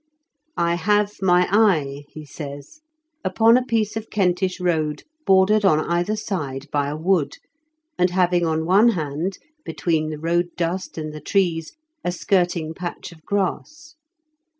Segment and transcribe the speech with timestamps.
[0.57, 2.81] "I have Day eye/' he says,
[3.23, 7.37] "upon a piece of Kentish road bordered on either side by a wood,
[7.99, 13.11] and having on one hand, between the road dust and the trees, a skirting patch
[13.11, 13.93] of grass.